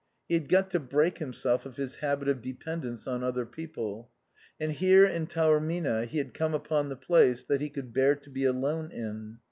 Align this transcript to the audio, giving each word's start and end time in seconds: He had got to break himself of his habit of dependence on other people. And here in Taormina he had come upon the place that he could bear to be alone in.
He 0.27 0.33
had 0.33 0.49
got 0.49 0.71
to 0.71 0.79
break 0.79 1.19
himself 1.19 1.63
of 1.63 1.77
his 1.77 1.97
habit 1.97 2.27
of 2.27 2.41
dependence 2.41 3.05
on 3.05 3.23
other 3.23 3.45
people. 3.45 4.09
And 4.59 4.71
here 4.71 5.05
in 5.05 5.27
Taormina 5.27 6.05
he 6.07 6.17
had 6.17 6.33
come 6.33 6.55
upon 6.55 6.89
the 6.89 6.95
place 6.95 7.43
that 7.43 7.61
he 7.61 7.69
could 7.69 7.93
bear 7.93 8.15
to 8.15 8.29
be 8.31 8.43
alone 8.43 8.89
in. 8.89 9.37